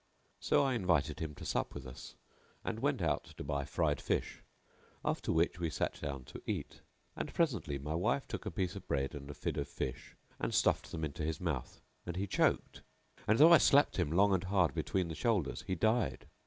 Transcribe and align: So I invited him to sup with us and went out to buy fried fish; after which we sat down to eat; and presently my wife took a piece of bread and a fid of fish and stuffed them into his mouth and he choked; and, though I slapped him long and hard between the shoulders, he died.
So 0.39 0.63
I 0.63 0.73
invited 0.73 1.19
him 1.19 1.35
to 1.35 1.45
sup 1.45 1.75
with 1.75 1.85
us 1.85 2.15
and 2.65 2.79
went 2.79 3.03
out 3.03 3.25
to 3.37 3.43
buy 3.43 3.65
fried 3.65 4.01
fish; 4.01 4.41
after 5.05 5.31
which 5.31 5.59
we 5.59 5.69
sat 5.69 6.01
down 6.01 6.23
to 6.23 6.41
eat; 6.47 6.81
and 7.15 7.31
presently 7.31 7.77
my 7.77 7.93
wife 7.93 8.27
took 8.27 8.47
a 8.47 8.49
piece 8.49 8.75
of 8.75 8.87
bread 8.87 9.13
and 9.13 9.29
a 9.29 9.35
fid 9.35 9.57
of 9.59 9.67
fish 9.67 10.15
and 10.39 10.55
stuffed 10.55 10.91
them 10.91 11.05
into 11.05 11.21
his 11.21 11.39
mouth 11.39 11.81
and 12.03 12.15
he 12.15 12.25
choked; 12.25 12.81
and, 13.27 13.37
though 13.37 13.53
I 13.53 13.59
slapped 13.59 13.97
him 13.97 14.11
long 14.11 14.33
and 14.33 14.45
hard 14.45 14.73
between 14.73 15.07
the 15.07 15.13
shoulders, 15.13 15.65
he 15.67 15.75
died. 15.75 16.27